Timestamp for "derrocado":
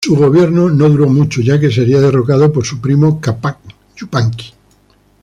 2.01-2.51